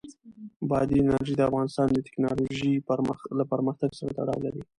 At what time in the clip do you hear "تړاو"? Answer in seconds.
4.17-4.43